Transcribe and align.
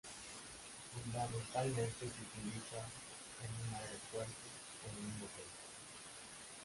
Fundamentalmente 0.95 1.91
se 1.99 2.05
utiliza 2.07 2.81
en 3.43 3.69
un 3.69 3.75
aeropuerto 3.75 4.33
o 4.83 4.89
en 4.89 5.05
un 5.05 5.11
hotel 5.21 5.45